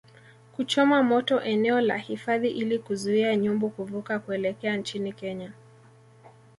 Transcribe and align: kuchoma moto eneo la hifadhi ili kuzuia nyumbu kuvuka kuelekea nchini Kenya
kuchoma 0.55 1.03
moto 1.03 1.41
eneo 1.41 1.81
la 1.81 1.97
hifadhi 1.97 2.49
ili 2.51 2.79
kuzuia 2.79 3.35
nyumbu 3.35 3.69
kuvuka 3.69 4.19
kuelekea 4.19 4.77
nchini 4.77 5.13
Kenya 5.13 5.51